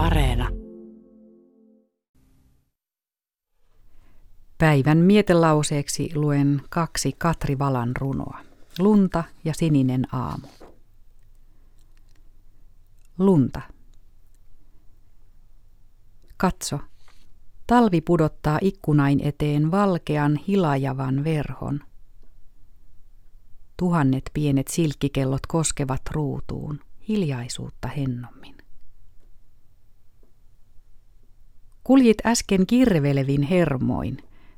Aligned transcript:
Areena. 0.00 0.48
Päivän 4.58 4.98
mietelauseeksi 4.98 6.10
luen 6.14 6.62
kaksi 6.68 7.12
Katri 7.18 7.58
Valan 7.58 7.96
runoa. 7.96 8.38
Lunta 8.78 9.24
ja 9.44 9.54
sininen 9.54 10.14
aamu. 10.14 10.46
Lunta. 13.18 13.60
Katso, 16.36 16.78
talvi 17.66 18.00
pudottaa 18.00 18.58
ikkunain 18.62 19.20
eteen 19.20 19.70
valkean 19.70 20.36
hilajavan 20.36 21.24
verhon. 21.24 21.80
Tuhannet 23.76 24.30
pienet 24.34 24.68
silkkikellot 24.68 25.46
koskevat 25.48 26.02
ruutuun, 26.10 26.80
hiljaisuutta 27.08 27.88
hennommin. 27.88 28.59
Kuljit 31.84 32.18
äsken 32.26 32.66
kirvelevin 32.66 33.42
hermoin. 33.42 34.16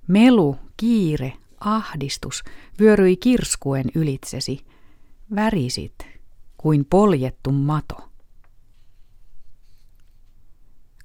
Melu, 0.08 0.58
kiire, 0.76 1.32
ahdistus 1.60 2.42
vyöryi 2.80 3.16
kirskuen 3.16 3.86
ylitsesi. 3.94 4.66
Värisit 5.34 5.94
kuin 6.56 6.84
poljettu 6.90 7.52
mato. 7.52 8.08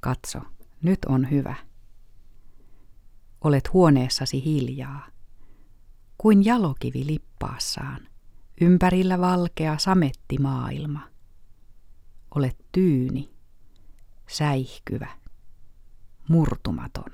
Katso, 0.02 0.40
nyt 0.82 1.00
on 1.06 1.32
hyvä. 1.32 1.56
Olet 3.42 3.74
huoneessasi 3.74 4.46
hiljaa, 4.46 5.08
kuin 6.18 6.46
jalokivi 6.46 7.06
lippaassaan, 7.06 8.08
ympärillä 8.62 9.20
valkea 9.20 9.78
sametti 9.78 10.38
maailma. 10.38 11.02
Olet 12.36 12.58
tyyni, 12.72 13.34
säihkyvä, 14.28 15.08
murtumaton. 16.30 17.12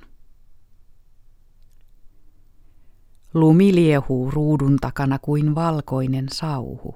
Lumi 3.33 3.75
liehuu 3.75 4.31
ruudun 4.31 4.77
takana 4.81 5.19
kuin 5.19 5.55
valkoinen 5.55 6.29
sauhu. 6.31 6.95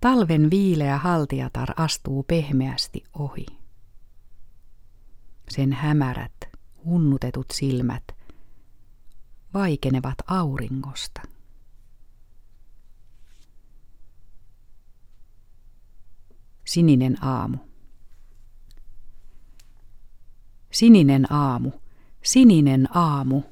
Talven 0.00 0.50
viileä 0.50 0.98
haltiatar 0.98 1.68
astuu 1.76 2.22
pehmeästi 2.22 3.04
ohi. 3.18 3.46
Sen 5.48 5.72
hämärät, 5.72 6.32
hunnutetut 6.84 7.46
silmät 7.52 8.04
vaikenevat 9.54 10.18
auringosta. 10.26 11.20
Sininen 16.64 17.24
aamu. 17.24 17.67
Sininen 20.78 21.32
aamu, 21.32 21.70
sininen 22.24 22.96
aamu. 22.96 23.42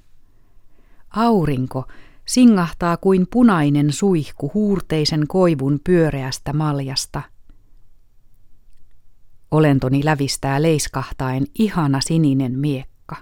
Aurinko 1.11 1.85
singahtaa 2.27 2.97
kuin 2.97 3.27
punainen 3.33 3.93
suihku 3.93 4.51
huurteisen 4.55 5.27
koivun 5.27 5.81
pyöreästä 5.85 6.53
maljasta. 6.53 7.23
Olentoni 9.51 10.05
lävistää 10.05 10.63
leiskahtaen 10.63 11.47
ihana 11.59 12.01
sininen 12.01 12.59
miekka. 12.59 13.17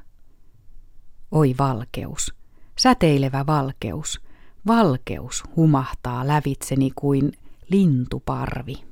Oi 1.31 1.55
valkeus, 1.59 2.35
säteilevä 2.79 3.47
valkeus, 3.47 4.21
valkeus 4.67 5.45
humahtaa 5.57 6.27
lävitseni 6.27 6.91
kuin 6.95 7.33
lintuparvi. 7.71 8.85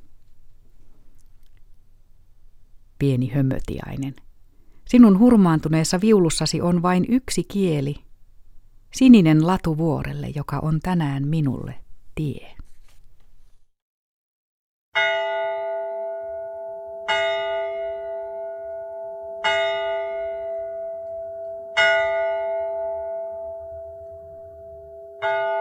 Pieni 2.98 3.28
hömötiainen. 3.28 4.14
Sinun 4.92 5.18
hurmaantuneessa 5.18 6.00
viulussasi 6.00 6.60
on 6.60 6.82
vain 6.82 7.06
yksi 7.08 7.44
kieli, 7.44 7.94
sininen 8.94 9.46
latu 9.46 9.78
vuorelle, 9.78 10.28
joka 10.34 10.58
on 10.58 10.80
tänään 10.80 11.28
minulle 11.28 11.74
tie. 12.14 12.56
thank 25.22 25.46
you 25.46 25.51